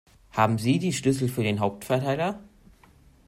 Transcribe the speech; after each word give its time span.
Haben 0.31 0.57
Sie 0.57 0.79
die 0.79 0.93
Schlüssel 0.93 1.29
für 1.29 1.43
den 1.43 1.59
Hauptverteiler? 1.59 2.39